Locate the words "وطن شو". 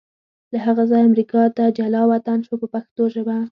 2.11-2.53